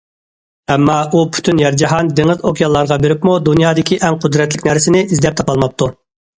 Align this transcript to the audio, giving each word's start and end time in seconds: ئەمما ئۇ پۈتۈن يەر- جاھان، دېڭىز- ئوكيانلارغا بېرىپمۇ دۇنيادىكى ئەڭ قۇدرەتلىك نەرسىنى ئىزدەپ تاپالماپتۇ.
ئەمما 0.75 0.95
ئۇ 1.17 1.21
پۈتۈن 1.35 1.61
يەر- 1.63 1.77
جاھان، 1.83 2.09
دېڭىز- 2.21 2.41
ئوكيانلارغا 2.51 2.99
بېرىپمۇ 3.05 3.37
دۇنيادىكى 3.51 4.03
ئەڭ 4.09 4.21
قۇدرەتلىك 4.27 4.69
نەرسىنى 4.73 5.07
ئىزدەپ 5.13 5.41
تاپالماپتۇ. 5.43 5.95